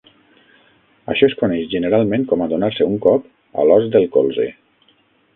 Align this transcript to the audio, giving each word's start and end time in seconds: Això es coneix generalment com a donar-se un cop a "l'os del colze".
Això 1.13 1.27
es 1.31 1.35
coneix 1.41 1.67
generalment 1.73 2.25
com 2.31 2.43
a 2.45 2.47
donar-se 2.53 2.87
un 2.93 2.97
cop 3.03 3.27
a 3.61 3.67
"l'os 3.71 3.85
del 3.97 4.07
colze". 4.17 4.47